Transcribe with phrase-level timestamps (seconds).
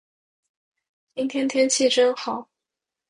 [1.13, 2.49] 今天天气真好。